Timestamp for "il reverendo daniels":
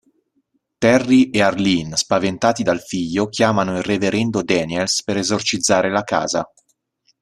3.77-5.03